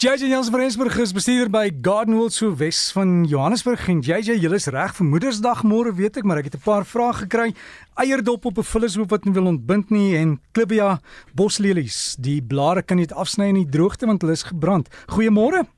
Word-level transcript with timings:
JJ 0.00 0.30
Jansen 0.30 0.52
van 0.52 0.60
Rensburg 0.60 0.98
is 0.98 1.12
bestuurder 1.12 1.50
by 1.52 1.70
Garden 1.82 2.14
World 2.14 2.32
so 2.32 2.54
Wes 2.56 2.92
van 2.96 3.26
Johannesburg 3.28 3.82
en 3.92 3.98
JJ, 4.00 4.38
jy 4.40 4.48
is 4.56 4.66
reg 4.72 4.94
vir 4.96 5.04
Moedersdag 5.04 5.60
môre 5.68 5.92
weet 5.92 6.16
ek, 6.16 6.24
maar 6.24 6.40
ek 6.40 6.46
het 6.48 6.56
'n 6.56 6.64
paar 6.64 6.86
vrae 6.88 7.12
gekry. 7.12 7.52
Eierdop 8.00 8.46
op 8.48 8.56
'n 8.56 8.64
vullishoop 8.64 9.10
wat 9.10 9.26
nie 9.26 9.34
wil 9.34 9.52
ontbind 9.52 9.90
nie 9.90 10.16
en 10.16 10.40
Clibia 10.52 11.00
boslelies. 11.34 12.16
Die 12.18 12.40
blare 12.40 12.82
kan 12.82 12.96
nie 12.96 13.12
afsny 13.12 13.48
in 13.48 13.60
die 13.60 13.68
droogte 13.68 14.06
want 14.06 14.22
hulle 14.22 14.32
is 14.32 14.48
gebrand. 14.48 14.88
Goeiemôre. 15.12 15.68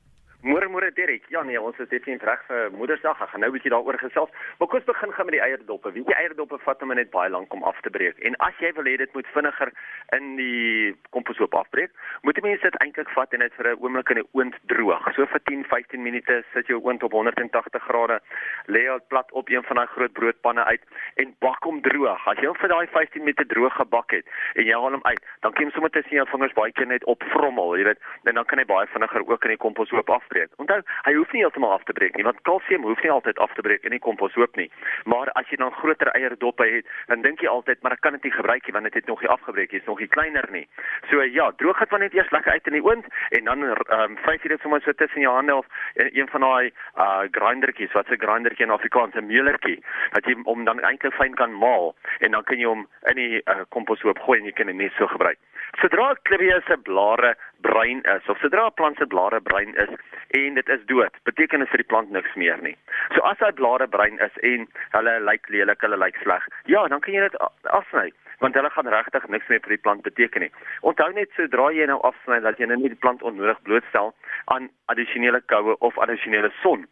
Môre 0.43 0.67
môre 0.67 0.91
Derek. 0.91 1.23
Ja 1.31 1.39
nee, 1.47 1.55
ons 1.55 1.77
is 1.79 1.87
definitief 1.87 2.25
reg 2.27 2.41
vir 2.49 2.65
Moedersdag. 2.75 3.15
Ek 3.23 3.29
gaan 3.31 3.39
nou 3.39 3.47
'n 3.47 3.55
bietjie 3.55 3.71
daaroor 3.71 3.95
gesels. 3.95 4.29
Maar 4.59 4.67
kom 4.67 4.75
ons 4.75 4.91
begin 4.91 5.13
gaan 5.13 5.25
met 5.25 5.35
die 5.39 5.41
eierdoppe. 5.41 5.91
Weet 5.95 6.07
jy 6.11 6.15
eierdoppe 6.19 6.57
vat 6.59 6.81
hom 6.81 6.91
net 6.93 7.11
baie 7.11 7.29
lank 7.29 7.53
om 7.53 7.63
af 7.63 7.79
te 7.79 7.89
breek. 7.89 8.19
En 8.19 8.35
as 8.35 8.51
jy 8.59 8.73
wil 8.75 8.83
hê 8.83 8.97
dit 8.97 9.13
moet 9.13 9.27
vinniger 9.27 9.71
in 10.11 10.35
die 10.35 10.95
komposhoop 11.11 11.55
afbreek, 11.55 11.91
moet 12.23 12.35
jy 12.35 12.43
mense 12.43 12.61
dit 12.61 12.75
eintlik 12.83 13.09
vat 13.15 13.33
en 13.33 13.39
dit 13.39 13.53
vir 13.53 13.67
'n 13.71 13.79
oomblik 13.79 14.09
in 14.09 14.15
die 14.19 14.29
oond 14.33 14.55
droog. 14.67 15.13
So 15.15 15.25
vir 15.25 15.39
10, 15.45 15.63
15 15.63 16.03
minute 16.03 16.43
sit 16.53 16.67
jou 16.67 16.81
oond 16.83 17.03
op 17.03 17.11
180 17.11 17.83
grade, 17.83 18.19
lê 18.67 18.83
dit 18.83 19.07
plat 19.07 19.31
op 19.31 19.49
een 19.49 19.63
van 19.63 19.75
daai 19.75 19.87
groot 19.87 20.11
broodpanne 20.11 20.63
uit 20.65 20.81
en 21.15 21.35
bak 21.39 21.63
hom 21.63 21.81
droog. 21.81 22.27
As 22.27 22.37
jy 22.37 22.47
hom 22.47 22.59
vir 22.59 22.69
daai 22.69 22.87
15 22.87 23.23
minute 23.23 23.45
droog 23.45 23.73
gebak 23.73 24.11
het 24.11 24.25
en 24.55 24.65
jy 24.65 24.73
haal 24.73 24.91
hom 24.91 25.03
uit, 25.03 25.23
dan 25.39 25.53
kan 25.53 25.65
jy 25.65 25.71
sommer 25.71 25.89
tussen 25.91 26.15
jou 26.15 26.27
vingers 26.27 26.53
baie 26.53 26.71
keer 26.71 26.87
net 26.87 27.03
opvrommel, 27.05 27.77
jy 27.77 27.83
weet, 27.83 27.99
en 28.25 28.35
dan 28.35 28.45
kan 28.45 28.59
hy 28.59 28.65
baie 28.65 28.87
vinniger 28.87 29.23
ook 29.27 29.43
in 29.43 29.49
die 29.49 29.57
komposhoop 29.57 30.09
af 30.09 30.32
afbreek. 30.33 30.49
Onthou, 30.57 30.81
hy 31.05 31.13
hoef 31.13 31.31
nie 31.33 31.41
heeltemal 31.43 31.71
af 31.71 31.83
te 31.83 31.93
breek 31.93 32.15
nie, 32.17 32.25
want 32.25 32.41
kalsium 32.47 32.83
hoef 32.87 33.01
nie 33.03 33.11
altyd 33.11 33.39
af 33.39 33.53
te 33.53 33.61
breek 33.61 33.83
in 33.85 33.93
die 33.93 34.01
komposhoop 34.01 34.55
nie. 34.57 34.69
Maar 35.05 35.29
as 35.37 35.49
jy 35.49 35.57
dan 35.61 35.73
groter 35.77 36.09
eierdoppe 36.13 36.65
het, 36.65 36.89
dan 37.07 37.21
dink 37.21 37.41
jy 37.41 37.49
altyd, 37.51 37.81
maar 37.83 37.93
ek 37.93 38.01
kan 38.01 38.17
dit 38.17 38.23
nie 38.23 38.33
gebruik 38.33 38.65
nie 38.65 38.73
want 38.73 38.89
dit 38.89 38.97
het 38.97 39.07
nog 39.07 39.21
nie 39.21 39.29
afgebreek 39.29 39.71
nie, 39.71 39.81
is 39.81 39.89
nog 39.89 39.99
nie 39.99 40.09
kleiner 40.09 40.47
nie. 40.51 40.65
So 41.11 41.21
ja, 41.21 41.51
droog 41.61 41.79
dit 41.79 41.93
van 41.93 42.03
net 42.05 42.15
eers 42.17 42.31
lekker 42.31 42.51
uit 42.51 42.67
in 42.71 42.77
die 42.79 42.83
oond 42.83 43.09
en 43.37 43.51
dan 43.51 43.63
ehm 43.69 43.99
um, 43.99 44.17
vryf 44.25 44.43
jy 44.43 44.53
dit 44.55 44.65
sommer 44.65 44.81
so 44.81 44.93
tussen 44.97 45.21
jou 45.21 45.33
hande 45.33 45.55
of 45.55 45.67
een 45.95 46.29
van 46.31 46.47
daai 46.47 46.71
uh 46.97 47.23
grindertjies, 47.37 47.93
wat 47.93 48.09
'n 48.09 48.21
grindertjie 48.25 48.65
in 48.65 48.73
Afrikaans 48.77 49.15
'n 49.15 49.27
meulertjie, 49.27 49.83
dat 50.11 50.25
jy 50.25 50.35
hom 50.43 50.65
dan 50.65 50.79
eintlik 50.79 51.13
fyn 51.13 51.35
kan 51.35 51.53
maal 51.53 51.95
en 52.19 52.31
dan 52.31 52.43
kan 52.43 52.57
jy 52.57 52.65
hom 52.65 52.87
in 53.09 53.15
die 53.15 53.41
uh, 53.45 53.61
komposhoop 53.69 54.19
gooi 54.19 54.39
en 54.39 54.45
jy 54.45 54.51
kan 54.51 54.67
dit 54.67 54.75
net 54.75 54.91
so 54.97 55.07
gebruik. 55.07 55.37
Sodra 55.81 56.13
klibie 56.27 56.53
se 56.67 56.77
blare 56.77 57.33
bruin 57.67 58.01
is 58.15 58.29
of 58.31 58.39
sodra 58.43 58.67
'n 58.67 58.77
plant 58.79 58.97
se 58.97 59.05
blare 59.13 59.41
bruin 59.41 59.75
is 59.85 59.93
en 60.39 60.53
dit 60.59 60.69
is 60.69 60.85
dood, 60.91 61.13
beteken 61.29 61.59
dit 61.59 61.69
vir 61.69 61.81
die 61.83 61.91
plant 61.91 62.09
niks 62.11 62.33
meer 62.35 62.59
nie. 62.61 62.75
So 63.15 63.21
as 63.31 63.39
hy 63.39 63.51
blare 63.51 63.87
bruin 63.87 64.19
is 64.19 64.35
en 64.41 64.67
hulle 64.95 65.13
lyk 65.29 65.49
lelik, 65.49 65.81
hulle 65.81 65.97
lyk 65.97 66.17
sleg, 66.23 66.47
ja, 66.65 66.87
dan 66.87 66.99
kan 66.99 67.13
jy 67.13 67.29
dit 67.29 67.39
afsny 67.79 68.11
want 68.43 68.55
hulle 68.55 68.69
gaan 68.69 68.89
regtig 68.91 69.27
niks 69.27 69.47
meer 69.47 69.61
vir 69.63 69.75
die 69.75 69.83
plant 69.85 70.01
beteken 70.03 70.41
nie. 70.43 70.51
Onthou 70.81 71.11
net 71.13 71.31
sodra 71.37 71.69
jy 71.71 71.85
nou 71.87 71.99
afsny 72.09 72.41
dat 72.43 72.59
jy 72.59 72.67
nou 72.67 72.79
nie 72.81 72.91
die 72.91 73.03
plant 73.05 73.23
onnodig 73.23 73.61
blootstel 73.67 74.11
aan 74.55 74.69
addisionele 74.91 75.41
koue 75.53 75.77
of 75.79 75.97
addisionele 75.97 76.51
son 76.61 76.83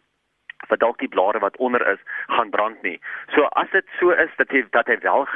wat 0.71 0.79
dalk 0.83 0.99
die 1.03 1.11
blare 1.11 1.39
wat 1.43 1.57
onder 1.57 1.83
is 1.91 1.99
gaan 2.27 2.49
brand 2.49 2.81
nie. 2.87 2.97
So 3.35 3.47
as 3.61 3.69
dit 3.75 3.85
so 3.99 4.15
is 4.15 4.31
dat 4.37 4.51
hy 4.55 4.63
dat 4.75 4.87
hy 4.87 4.97
wel 5.03 5.27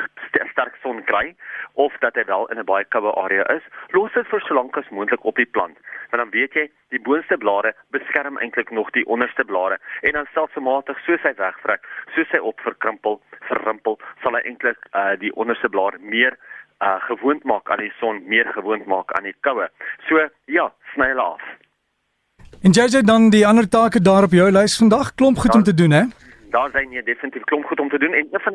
sterk 0.52 0.78
son 0.84 1.04
kry 1.12 1.36
of 1.74 1.94
dat 2.00 2.16
hy 2.16 2.26
wel 2.32 2.48
in 2.52 2.60
'n 2.60 2.66
baie 2.66 2.86
koue 2.96 3.12
area 3.24 3.46
is, 3.56 3.64
los 3.92 4.14
dit 4.14 4.28
vir 4.28 4.42
so 4.42 4.54
lank 4.56 4.78
as 4.78 4.90
moontlik 4.90 5.26
op 5.26 5.36
die 5.36 5.52
plant. 5.58 5.78
Want 6.10 6.24
dan 6.24 6.32
weet 6.32 6.54
jy, 6.54 6.70
die 6.90 7.02
boonste 7.02 7.38
blare 7.38 7.74
beskerm 7.92 8.38
eintlik 8.38 8.72
nog 8.72 8.90
die 8.92 9.06
onderste 9.06 9.44
blare 9.44 9.80
en 10.02 10.12
dan 10.12 10.28
stelselmatig 10.32 11.00
soos 11.06 11.22
hy 11.22 11.34
wegvrek, 11.38 11.88
soos 12.16 12.32
hy 12.32 12.40
opverkrimpel, 12.40 13.22
verrimpel, 13.50 14.00
sal 14.24 14.34
hy 14.34 14.42
eintlik 14.46 14.80
uh, 14.94 15.16
die 15.20 15.34
onderste 15.36 15.70
blare 15.70 15.98
meer 16.00 16.38
uh 16.84 17.00
gewoond 17.08 17.44
maak 17.44 17.70
aan 17.72 17.80
die 17.80 17.94
son, 18.00 18.24
meer 18.28 18.48
gewoond 18.54 18.86
maak 18.86 19.12
aan 19.16 19.24
die 19.24 19.36
koue. 19.48 19.70
So 20.08 20.28
ja, 20.46 20.72
sny 20.94 21.08
hulle 21.14 21.24
af. 21.36 21.65
En 22.66 22.72
JJ 22.72 23.02
dan 23.02 23.30
die 23.30 23.48
ander 23.48 23.70
take 23.70 24.02
daar 24.02 24.24
op 24.24 24.32
jou 24.32 24.52
lys 24.52 24.78
vandag, 24.78 25.14
klomp 25.14 25.38
goed 25.38 25.54
ja, 25.54 25.60
om 25.60 25.64
te 25.64 25.74
doen 25.74 25.92
hè. 25.92 26.04
Daar 26.50 26.70
zijn 26.72 26.90
nie 26.90 27.04
definitief 27.04 27.44
klomp 27.44 27.66
goed 27.66 27.80
om 27.80 27.90
te 27.90 28.00
doen 28.00 28.14
en 28.14 28.28
een 28.32 28.40
van 28.40 28.54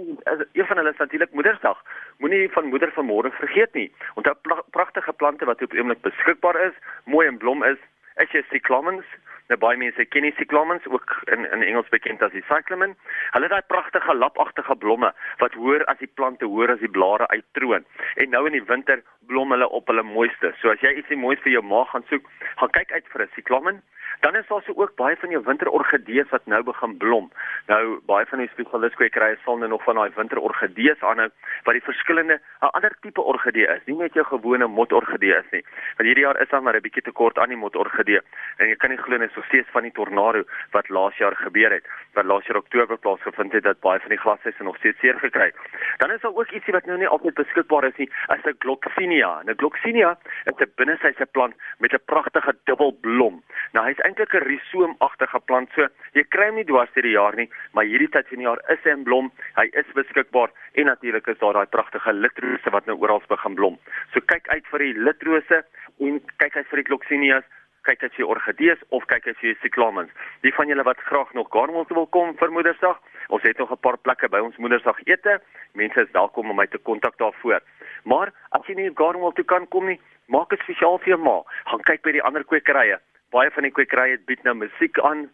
een 0.53 0.67
van 0.67 0.77
hulle 0.77 0.91
is 0.91 0.97
natuurlik 0.97 1.33
Moedersdag. 1.33 1.79
Moenie 2.19 2.51
van 2.53 2.65
moeder 2.65 2.91
van 2.93 3.07
môre 3.07 3.31
vergeet 3.31 3.73
nie. 3.73 3.93
Onthou 4.15 4.37
pragtige 4.71 5.13
plante 5.13 5.45
wat 5.45 5.63
op 5.63 5.73
oomblik 5.73 6.01
beskikbaar 6.01 6.59
is, 6.67 6.75
mooi 7.05 7.27
en 7.27 7.37
blom 7.37 7.63
is, 7.65 7.79
is 8.17 8.31
jy 8.31 8.43
cyclamens. 8.49 9.07
Nou 9.51 9.57
baie 9.59 9.79
mense 9.81 10.05
ken 10.07 10.23
die 10.23 10.35
cyclamens 10.39 10.85
ook 10.87 11.17
in 11.35 11.43
in 11.51 11.63
Engels 11.67 11.89
bekend 11.91 12.21
as 12.23 12.31
die 12.31 12.45
cyclamen. 12.47 12.93
Hulle 13.35 13.49
het 13.49 13.55
daai 13.57 13.71
pragtige 13.73 14.15
lapagtige 14.15 14.77
blomme 14.85 15.11
wat 15.43 15.57
hoër 15.59 15.85
as 15.91 15.99
die 15.99 16.11
plante 16.21 16.47
hoër 16.47 16.77
as 16.77 16.85
die 16.85 16.93
blare 16.99 17.27
uittroon. 17.35 17.87
En 18.23 18.31
nou 18.31 18.45
in 18.47 18.55
die 18.55 18.67
winter 18.69 19.03
blom 19.27 19.51
hulle 19.51 19.69
op 19.69 19.91
hulle 19.91 20.07
mooiste. 20.07 20.53
So 20.61 20.71
as 20.71 20.85
jy 20.87 20.95
ietsie 21.01 21.19
moois 21.19 21.43
vir 21.43 21.57
jou 21.57 21.65
maag 21.67 21.91
gaan 21.91 22.07
soek, 22.13 22.31
gaan 22.63 22.77
kyk 22.79 22.95
uit 22.95 23.11
vir 23.11 23.27
'n 23.27 23.35
cyclamen. 23.35 23.83
Dan 24.21 24.37
is 24.37 24.47
daar 24.47 24.63
so 24.63 24.73
ook 24.75 24.95
baie 24.95 25.17
van 25.17 25.31
jou 25.31 25.43
winterorgidees 25.45 26.29
wat 26.29 26.47
nou 26.47 26.63
begin 26.63 26.97
blom. 26.97 27.31
Nou 27.67 28.01
baie 28.07 28.27
van 28.27 28.39
die 28.39 28.51
spesialistkwekerye 28.53 29.39
sal 29.45 29.57
nou 29.57 29.69
nog 29.69 29.85
van 29.85 29.95
daai 29.95 30.11
winterorgidees 30.15 31.03
aanhou 31.03 31.29
wat 31.65 31.75
die 31.75 31.89
verskillende 31.89 32.41
'n 32.61 32.73
ander 32.77 32.97
tipe 33.01 33.23
orgidee 33.23 33.67
is, 33.67 33.85
nie 33.87 33.97
net 33.97 34.15
jou 34.15 34.25
gewone 34.25 34.67
motorgidee 34.67 35.35
is 35.35 35.51
nie. 35.51 35.65
Want 35.97 36.07
hierdie 36.09 36.25
jaar 36.25 36.41
is 36.41 36.49
daar 36.49 36.63
maar 36.63 36.77
'n 36.77 36.83
bietjie 36.83 37.03
tekort 37.03 37.39
aan 37.39 37.49
die 37.49 37.57
motorgidee 37.57 38.21
en 38.57 38.69
jy 38.69 38.77
kan 38.77 38.91
nie 38.91 38.99
glo 38.99 39.17
net 39.17 39.33
so 39.33 39.40
steeds 39.45 39.69
van 39.73 39.83
die 39.83 39.93
tornado 39.93 40.45
wat 40.71 40.89
laas 40.89 41.17
jaar 41.17 41.37
gebeur 41.37 41.73
het, 41.73 41.87
wat 42.15 42.25
laas 42.25 42.47
jaar 42.47 42.57
Oktober 42.57 42.99
plaasgevind 42.99 43.53
het 43.53 43.65
dat 43.65 43.81
baie 43.81 44.01
van 44.01 44.15
die 44.15 44.19
glashuise 44.19 44.63
nog 44.63 44.77
steeds 44.77 44.99
seer 44.99 45.19
gekry. 45.19 45.53
Dan 45.99 46.11
is 46.11 46.21
daar 46.21 46.35
ook 46.35 46.51
ietsie 46.51 46.73
wat 46.73 46.87
nou 46.87 46.99
nie 46.99 47.09
altyd 47.09 47.35
beskikbaar 47.35 47.85
is 47.85 47.97
nie, 47.97 48.11
as 48.27 48.45
'n 48.45 48.57
Gloxinia. 48.59 49.43
'n 49.45 49.57
Gloxinia 49.57 50.19
is 50.45 50.59
'n 50.59 50.73
binnesyse 50.77 51.27
plant 51.33 51.55
met 51.79 51.93
'n 51.93 52.05
pragtige 52.05 52.55
dubbelblom. 52.65 53.43
Nou 53.73 53.87
hy's 53.87 53.99
eintlik 53.99 54.35
'n 54.35 54.47
risoomagtige 54.47 55.41
plant. 55.45 55.71
So 55.75 55.87
jy 56.13 56.25
kry 56.29 56.47
hom 56.47 56.55
nie 56.55 56.65
dwars 56.65 56.93
deur 56.95 57.03
die 57.03 57.19
jaar 57.19 57.37
nie, 57.37 57.51
maar 57.73 57.85
hierdie 57.85 58.09
tyd 58.09 58.29
van 58.29 58.39
die 58.39 58.47
jaar 58.47 58.61
is 58.69 58.83
hy 58.85 58.91
in 58.91 59.03
blom. 59.03 59.33
Hy 59.57 59.69
is 59.73 59.87
beskikbaar 59.95 60.51
en 60.73 60.85
natuurlik 60.85 61.27
is 61.27 61.39
daar 61.39 61.53
daai 61.53 61.67
pragtige 61.67 62.13
litrose 62.13 62.71
wat 62.71 62.87
nou 62.87 62.99
oral 62.99 63.23
begin 63.29 63.55
blom. 63.55 63.79
So 64.13 64.21
kyk 64.21 64.49
uit 64.49 64.67
vir 64.73 64.79
die 64.79 64.95
litrose 64.95 65.65
en 66.01 66.21
kyk 66.37 66.57
uit 66.57 66.67
vir 66.67 66.83
die 66.83 66.89
gloxinias 66.89 67.45
kyk 67.83 68.03
as 68.03 68.17
jy 68.17 68.25
orgidees 68.25 68.79
of 68.91 69.07
kyk 69.07 69.27
as 69.27 69.41
jy 69.41 69.55
cyclamens. 69.63 70.11
Die 70.43 70.55
van 70.55 70.69
julle 70.69 70.83
wat 70.83 70.99
graag 71.09 71.33
nog 71.35 71.51
Garnwell 71.51 71.87
wil 71.89 72.07
kom 72.07 72.37
vir 72.37 72.53
Moedersdag, 72.53 73.01
ons 73.29 73.43
het 73.43 73.59
nog 73.59 73.71
'n 73.73 73.81
paar 73.81 73.99
plekke 73.99 74.29
by 74.29 74.39
ons 74.39 74.57
Moedersdag 74.57 74.99
ete. 75.05 75.41
Mense 75.75 76.01
is 76.01 76.11
welkom 76.13 76.51
om 76.51 76.57
my 76.57 76.67
te 76.67 76.79
kontak 76.79 77.19
daarvoor. 77.19 77.61
Maar 78.05 78.33
as 78.51 78.67
jy 78.67 78.75
nie 78.75 78.91
Garnwell 78.95 79.33
toe 79.33 79.45
kan 79.45 79.69
kom 79.69 79.87
nie, 79.87 80.01
maak 80.27 80.53
'n 80.53 80.63
spesiaal 80.63 80.99
vir 80.99 81.09
jou 81.09 81.23
ma. 81.23 81.43
Gaan 81.65 81.83
kyk 81.83 82.03
by 82.03 82.13
die 82.13 82.23
ander 82.23 82.45
kwekerye 82.45 82.99
baie 83.31 83.51
van 83.55 83.67
die 83.67 83.75
kwekerye 83.75 84.19
bied 84.27 84.43
nou 84.47 84.57
musiek 84.59 84.99
aan 85.07 85.29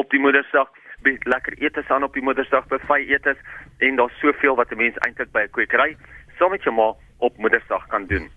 op 0.00 0.10
die 0.10 0.20
Moedersdag, 0.20 0.70
bied 1.04 1.24
lekker 1.28 1.56
etes 1.60 1.90
aan 1.92 2.06
op 2.06 2.16
die 2.16 2.24
Moedersdag, 2.24 2.68
buffet 2.72 3.08
etes 3.08 3.40
en 3.84 4.00
daar's 4.00 4.20
soveel 4.20 4.56
wat 4.56 4.72
'n 4.72 4.80
mens 4.80 5.00
eintlik 5.06 5.32
by 5.32 5.44
'n 5.44 5.56
kwekery 5.56 5.96
saam 6.38 6.50
met 6.50 6.62
jou 6.62 6.74
ma 6.74 6.92
op 7.18 7.36
Moedersdag 7.36 7.86
kan 7.86 8.06
doen. 8.06 8.30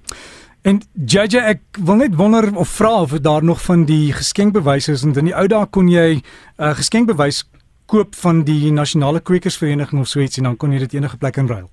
En 0.67 0.81
JJ 0.91 1.39
ek 1.47 1.77
wil 1.87 1.95
net 2.01 2.15
wonder 2.19 2.49
of 2.59 2.67
vra 2.75 2.89
of 3.01 3.13
daar 3.23 3.43
nog 3.43 3.61
van 3.63 3.85
die 3.87 4.11
geskenkbewyse 4.13 4.91
is 4.91 5.03
en 5.07 5.13
in 5.15 5.29
die 5.29 5.35
ou 5.41 5.45
dae 5.47 5.67
kon 5.71 5.87
jy 5.87 6.19
'n 6.19 6.23
uh, 6.59 6.73
geskenkbewys 6.75 7.45
koop 7.87 8.15
van 8.23 8.43
die 8.43 8.71
nasionale 8.71 9.21
kwekersvereniging 9.29 10.01
of 10.01 10.11
so 10.11 10.19
iets 10.19 10.37
en 10.37 10.43
dan 10.43 10.57
kon 10.57 10.71
jy 10.75 10.79
dit 10.83 10.93
enige 10.99 11.17
plek 11.17 11.39
inruil. 11.39 11.69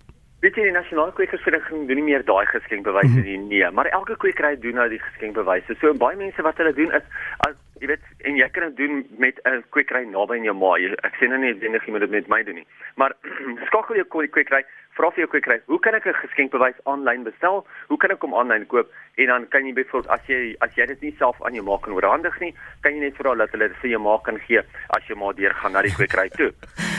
Weet 0.47 0.55
jy 0.55 0.69
die 0.69 0.78
nasionale 0.78 1.12
kwekersvereniging 1.19 1.88
doen 1.88 1.97
nie 1.97 2.06
meer 2.12 2.22
daai 2.25 2.47
geskenkbewyse 2.47 3.19
nie, 3.27 3.38
nee, 3.38 3.71
maar 3.71 3.91
elke 3.91 4.16
kwekery 4.16 4.55
doen 4.62 4.78
nou 4.78 4.88
die 4.88 5.03
geskenkbewyse. 5.03 5.75
So 5.81 5.94
baie 5.94 6.16
mense 6.16 6.43
wat 6.43 6.62
hulle 6.62 6.75
doen 6.78 6.94
is 6.94 7.03
as 7.49 7.59
jy 7.82 7.91
weet 7.91 8.05
en 8.31 8.38
jy 8.38 8.49
kan 8.55 8.69
dit 8.69 8.76
doen 8.76 9.03
met 9.19 9.41
'n 9.43 9.65
kwekery 9.75 10.05
naby 10.06 10.37
in 10.37 10.47
jou 10.47 10.55
ma. 10.55 10.76
Ek 11.03 11.19
sê 11.19 11.26
nou 11.26 11.38
nie 11.43 11.50
eintlik 11.50 11.87
jy 11.87 11.91
moet 11.91 12.06
dit 12.06 12.11
met 12.11 12.28
my 12.28 12.43
doen 12.43 12.62
nie. 12.62 12.66
Maar 12.94 13.12
skakel 13.66 13.97
jou 13.97 14.06
kwekery 14.31 14.62
vra 14.99 15.10
vir 15.15 15.25
jou 15.25 15.31
kwekery, 15.32 15.59
hoe 15.71 15.78
kan 15.81 15.94
ek 15.94 16.06
'n 16.06 16.15
geskenkbewys 16.22 16.78
aanlyn 16.87 17.25
bestel? 17.25 17.66
Hoe 17.88 17.99
kan 17.99 18.10
ek 18.10 18.22
hom 18.22 18.34
aanlyn 18.34 18.66
koop? 18.66 18.91
En 19.16 19.27
dan 19.27 19.49
kan 19.49 19.66
jy 19.66 19.72
byvoorbeeld 19.75 20.10
as 20.10 20.21
jy 20.27 20.56
as 20.60 20.75
jy 20.75 20.87
dit 20.87 21.00
nie 21.03 21.15
self 21.19 21.37
aan 21.43 21.55
jou 21.55 21.65
ma 21.65 21.77
kan 21.78 21.93
oorhandig 21.93 22.41
nie, 22.41 22.55
kan 22.82 22.93
jy 22.93 23.00
net 23.00 23.16
vra 23.16 23.35
dat 23.35 23.50
hulle 23.50 23.69
dit 23.69 23.76
vir 23.82 23.91
jou 23.91 24.00
ma 24.00 24.19
kan 24.19 24.38
gee 24.38 24.62
as 24.88 25.02
jy 25.08 25.14
maar 25.14 25.35
deur 25.35 25.55
gaan 25.55 25.73
na 25.73 25.82
die 25.82 25.94
kwekery 25.94 26.29
toe. 26.29 26.52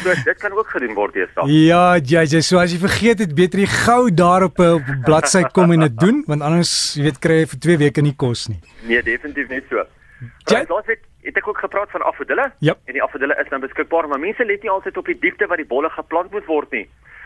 So 0.04 0.14
dit 0.26 0.38
kan 0.38 0.52
ook 0.52 0.68
gedoen 0.68 0.94
word 0.94 1.14
deesdae. 1.14 1.48
Ja, 1.48 1.96
jy 1.98 2.24
jy 2.24 2.42
so 2.42 2.60
as 2.60 2.72
jy 2.72 2.80
vergeet 2.80 3.20
het, 3.20 3.36
beter 3.36 3.60
jy 3.60 3.68
gou 3.68 4.12
daar 4.12 4.44
op 4.44 4.60
'n 4.60 5.02
bladsy 5.06 5.44
kom 5.54 5.72
en 5.72 5.80
dit 5.80 5.98
doen, 6.00 6.24
want 6.28 6.42
anders 6.42 6.96
jy 6.96 7.04
weet 7.04 7.20
kry 7.20 7.40
jy 7.42 7.48
vir 7.48 7.60
2 7.60 7.78
weke 7.78 8.02
nie 8.02 8.16
kos 8.16 8.48
nie. 8.48 8.60
Nee, 8.88 9.02
definitief 9.02 9.50
nie 9.50 9.62
so. 9.70 9.86
Ja, 10.48 10.64
daar's 10.64 10.86
dit 10.86 11.00
het 11.26 11.38
ek 11.38 11.48
ook 11.48 11.58
gepraat 11.58 11.90
van 11.92 12.02
afdille 12.02 12.52
yep. 12.60 12.78
en 12.86 12.94
die 12.94 13.02
afdille 13.02 13.36
is 13.42 13.50
nou 13.50 13.60
beskikbaar 13.62 14.08
maar 14.08 14.20
mense 14.20 14.46
let 14.46 14.62
nie 14.62 14.70
altyd 14.70 14.98
op 14.98 15.06
die 15.10 15.18
diepte 15.20 15.48
wat 15.48 15.58
die 15.58 15.66
bolle 15.66 15.90
geplant 15.90 16.32
moet 16.32 16.46
word 16.46 16.72
nie. 16.72 16.86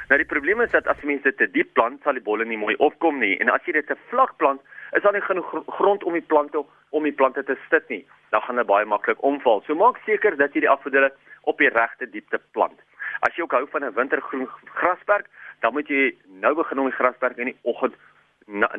Nou 0.10 0.18
die 0.18 0.30
probleem 0.30 0.62
is 0.62 0.72
dat 0.74 0.88
as 0.90 1.02
mense 1.06 1.30
dit 1.30 1.38
te 1.38 1.46
diep 1.54 1.76
plant, 1.78 2.00
sal 2.02 2.18
die 2.18 2.26
bolle 2.26 2.46
nie 2.50 2.58
mooi 2.58 2.74
opkom 2.82 3.20
nie 3.22 3.36
en 3.44 3.52
as 3.54 3.66
jy 3.68 3.76
dit 3.76 3.86
te 3.86 3.98
vlak 4.10 4.32
plant, 4.42 4.62
is 4.98 5.04
daar 5.06 5.14
nie 5.14 5.22
genoeg 5.22 5.52
grond 5.78 6.04
om 6.04 6.16
die 6.18 6.26
plante 6.26 6.64
om 6.98 7.06
die 7.06 7.14
plante 7.14 7.44
te 7.46 7.54
stit 7.68 7.86
nie. 7.94 8.02
Dan 8.34 8.42
gaan 8.42 8.58
dit 8.58 8.70
baie 8.70 8.88
maklik 8.90 9.22
omval. 9.24 9.62
So 9.68 9.78
maak 9.78 10.00
seker 10.08 10.34
dat 10.40 10.58
jy 10.58 10.64
die 10.66 10.72
afdille 10.72 11.12
op 11.52 11.62
die 11.62 11.70
regte 11.70 12.10
diepte 12.10 12.42
plant. 12.58 12.82
As 13.22 13.38
jy 13.38 13.46
ook 13.46 13.54
hou 13.54 13.68
van 13.70 13.86
'n 13.86 13.94
wintergroen 13.94 14.50
grasperk, 14.82 15.30
dan 15.62 15.74
moet 15.74 15.88
jy 15.88 16.16
nou 16.42 16.56
begin 16.56 16.80
om 16.80 16.90
die 16.90 16.98
grasperk 16.98 17.38
in 17.38 17.54
die 17.54 17.60
oggend 17.62 17.94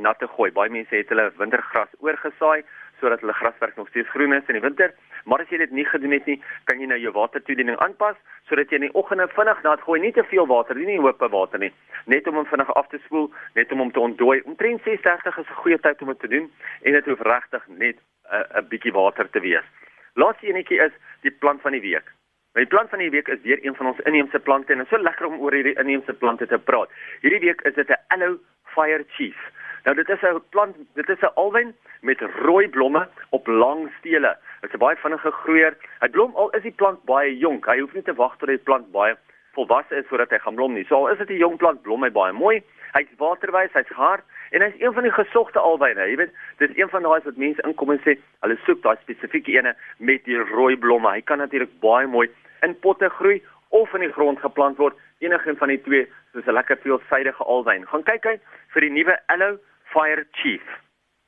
nat 0.02 0.18
te 0.18 0.26
gooi. 0.26 0.50
Baie 0.50 0.70
mense 0.70 0.96
het 0.96 1.08
hulle 1.08 1.30
wintergras 1.36 1.94
oorgesaai, 2.00 2.64
sodat 3.00 3.20
hulle 3.20 3.32
grasperk 3.32 3.76
nog 3.76 3.88
steeds 3.88 4.08
groen 4.08 4.32
is 4.36 4.46
in 4.48 4.58
die 4.58 4.64
winter. 4.64 4.94
Maar 5.24 5.40
as 5.40 5.48
jy 5.52 5.58
dit 5.58 5.70
nie 5.70 5.84
gedoen 5.84 6.12
het 6.16 6.26
nie, 6.26 6.38
kan 6.64 6.80
jy 6.80 6.86
nou 6.86 6.98
jou 6.98 7.12
watertoediening 7.16 7.78
aanpas 7.78 8.16
sodat 8.48 8.70
jy 8.70 8.80
in 8.80 8.86
die 8.88 8.94
oggende 8.98 9.28
vinnig 9.34 9.60
dit 9.62 9.82
gooi, 9.86 10.00
nie 10.00 10.12
te 10.12 10.24
veel 10.24 10.46
water 10.46 10.76
nie, 10.76 10.86
nie 10.86 11.00
hoop 11.00 11.20
water 11.32 11.58
nie, 11.58 11.72
net 12.06 12.26
om 12.26 12.40
hom 12.40 12.46
vinnig 12.46 12.72
af 12.74 12.88
te 12.90 12.98
spoel, 13.04 13.28
net 13.54 13.72
om 13.72 13.78
hom 13.78 13.92
te 13.92 14.00
ontdooi. 14.00 14.40
Omtrent 14.44 14.82
6:30 14.82 15.38
is 15.38 15.50
'n 15.50 15.60
goeie 15.62 15.78
tyd 15.78 16.02
om 16.02 16.08
dit 16.08 16.20
te 16.20 16.28
doen 16.28 16.50
en 16.82 16.92
dit 16.92 17.04
hoef 17.04 17.20
regtig 17.20 17.62
net 17.68 17.96
'n 17.96 18.34
uh, 18.34 18.62
'n 18.62 18.68
bietjie 18.68 18.92
water 18.92 19.30
te 19.30 19.40
wees. 19.40 19.66
Laaste 20.14 20.46
enetjie 20.46 20.80
is 20.80 20.92
die 21.22 21.30
plant 21.30 21.60
van 21.60 21.72
die 21.72 21.80
week. 21.80 22.10
My 22.54 22.66
plant 22.66 22.90
van 22.90 22.98
die 22.98 23.10
week 23.10 23.28
is 23.28 23.42
weer 23.42 23.60
een 23.62 23.74
van 23.74 23.86
ons 23.86 24.00
inheemse 24.10 24.38
plante 24.38 24.72
en 24.72 24.78
dit 24.78 24.86
is 24.86 24.92
so 24.92 25.02
lekker 25.02 25.26
om 25.26 25.38
oor 25.38 25.54
hierdie 25.54 25.76
inheemse 25.78 26.12
plante 26.12 26.46
te 26.46 26.58
praat. 26.58 26.90
Hierdie 27.22 27.40
week 27.40 27.60
is 27.60 27.74
dit 27.74 27.88
'n 27.88 28.00
Aloe 28.08 28.38
Fire 28.74 29.04
Chief. 29.14 29.38
Nou 29.84 29.96
dit 29.96 30.08
is 30.08 30.22
'n 30.22 30.42
plant, 30.50 30.76
dit 30.94 31.08
is 31.08 31.20
'n 31.20 31.34
alwyn 31.34 31.74
met 32.00 32.20
rooi 32.20 32.68
blomme 32.68 33.08
op 33.30 33.46
lang 33.46 33.90
stele. 33.98 34.36
Dit 34.60 34.72
is 34.72 34.78
baie 34.78 34.96
vinnige 34.96 35.30
groeier. 35.30 35.76
Hy 36.00 36.08
blom 36.08 36.34
al 36.34 36.50
is 36.50 36.62
die 36.62 36.76
plant 36.76 37.04
baie 37.04 37.38
jonk. 37.38 37.66
Hy 37.66 37.78
hoef 37.80 37.92
nie 37.92 38.02
te 38.02 38.14
wag 38.14 38.36
tot 38.36 38.48
die 38.48 38.58
plant 38.58 38.92
baie 38.92 39.16
volwasse 39.52 39.94
is 39.96 40.06
voordat 40.06 40.30
hy 40.30 40.38
gaan 40.38 40.54
blom 40.54 40.72
nie. 40.72 40.84
So 40.84 40.94
al 40.94 41.08
is 41.08 41.18
dit 41.18 41.30
'n 41.30 41.42
jong 41.44 41.56
plant, 41.56 41.82
blom 41.82 42.02
hy 42.02 42.10
baie 42.10 42.32
mooi. 42.32 42.62
Hy's 42.92 43.08
waterwys, 43.18 43.72
hy's 43.72 43.88
hard 43.88 44.22
en 44.50 44.62
hy's 44.62 44.80
een 44.80 44.92
van 44.92 45.02
die 45.02 45.12
gesogte 45.12 45.58
alwyne. 45.58 46.08
Jy 46.10 46.16
weet, 46.16 46.32
dis 46.58 46.76
een 46.76 46.88
van 46.88 47.02
daai 47.02 47.20
wat 47.24 47.36
mense 47.36 47.62
inkom 47.62 47.90
en 47.90 48.00
sê, 48.04 48.18
hulle 48.42 48.58
soek 48.66 48.82
daai 48.82 48.96
spesifieke 49.00 49.52
ene 49.52 49.74
met 49.98 50.24
die 50.24 50.38
rooi 50.38 50.76
blomme. 50.76 51.10
Hy 51.10 51.20
kan 51.20 51.38
natuurlik 51.38 51.80
baie 51.80 52.06
mooi 52.06 52.28
in 52.62 52.78
potte 52.80 53.08
groei 53.08 53.42
of 53.68 53.94
in 53.94 54.00
die 54.00 54.12
grond 54.12 54.40
geplant 54.40 54.76
word. 54.76 54.94
Enigeen 55.20 55.56
van 55.56 55.68
die 55.68 55.80
twee, 55.84 56.06
soos 56.32 56.46
'n 56.46 56.56
lekker 56.56 56.78
veelsidige 56.82 57.44
alwyn. 57.44 57.86
Gaan 57.86 58.02
kyk 58.02 58.26
uit 58.26 58.40
vir 58.72 58.80
die 58.80 58.90
nuwe 58.90 59.18
Aloe 59.26 59.58
Fire 59.92 60.24
Chief. 60.32 60.62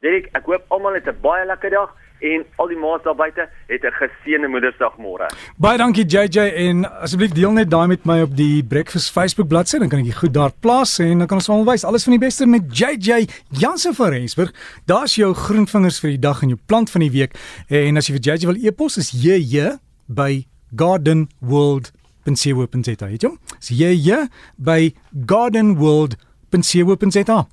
Derek, 0.01 0.31
ek 0.33 0.45
hoop 0.45 0.65
almal 0.69 0.95
het 0.95 1.07
'n 1.07 1.21
baie 1.21 1.47
lekker 1.47 1.71
dag 1.71 1.91
en 2.23 2.45
al 2.57 2.71
die 2.71 2.79
maats 2.79 3.05
daar 3.05 3.15
buite 3.15 3.49
het 3.67 3.85
'n 3.85 3.95
geseënde 4.01 4.49
Moedersdag 4.49 4.97
môre. 4.97 5.27
Baie 5.59 5.79
dankie 5.79 6.05
JJ 6.05 6.39
en 6.67 6.85
asseblief 7.01 7.33
deel 7.33 7.53
net 7.53 7.71
daai 7.71 7.87
met 7.87 8.05
my 8.05 8.21
op 8.23 8.37
die 8.37 8.65
Breakfast 8.65 9.13
Facebook 9.13 9.49
bladsy 9.49 9.79
dan 9.79 9.89
kan 9.89 9.99
ek 9.99 10.05
dit 10.05 10.17
goed 10.17 10.35
daar 10.35 10.53
plaas 10.61 10.99
en 10.99 11.19
dan 11.19 11.27
kan 11.27 11.37
ons 11.37 11.49
almal 11.49 11.73
wys 11.73 11.85
alles 11.85 12.05
van 12.05 12.13
die 12.13 12.27
beste 12.27 12.47
met 12.47 12.79
JJ 12.79 13.27
Jansen 13.49 13.95
van 13.95 14.09
Rensburg. 14.09 14.53
Daar's 14.87 15.15
jou 15.15 15.35
groenvingers 15.35 16.01
vir 16.01 16.11
die 16.11 16.19
dag 16.19 16.43
en 16.43 16.49
jou 16.49 16.61
plant 16.67 16.91
van 16.91 17.01
die 17.01 17.11
week 17.11 17.33
en 17.69 17.97
as 17.97 18.07
jy 18.07 18.15
vir 18.15 18.25
JJ 18.33 18.47
wil 18.47 18.67
e-pos 18.67 18.97
is 18.97 19.11
JJ 19.11 19.79
by 20.07 20.47
gardenworld.co.za. 20.77 22.02
Jy 22.25 22.55
weet 22.55 23.23
jy? 23.23 23.31
Is 23.61 23.69
JJ 23.79 24.29
by 24.59 24.95
gardenworld.co.za. 25.27 27.47